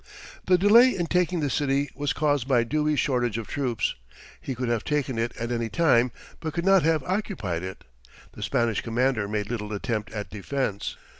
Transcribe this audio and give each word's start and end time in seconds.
The 0.47 0.57
delay 0.57 0.95
in 0.95 1.05
taking 1.05 1.41
the 1.41 1.49
city 1.51 1.87
was 1.93 2.11
caused 2.11 2.47
by 2.47 2.63
Dewey's 2.63 2.99
shortage 2.99 3.37
of 3.37 3.45
troops. 3.45 3.93
He 4.41 4.55
could 4.55 4.67
have 4.67 4.83
taken 4.83 5.19
it 5.19 5.31
at 5.37 5.51
any 5.51 5.69
time, 5.69 6.11
but 6.39 6.55
could 6.55 6.65
not 6.65 6.81
have 6.81 7.03
occupied 7.03 7.61
it. 7.61 7.83
The 8.31 8.41
Spanish 8.41 8.81
commander 8.81 9.27
made 9.27 9.51
little 9.51 9.71
attempt 9.73 10.11
at 10.11 10.31
defense. 10.31 10.97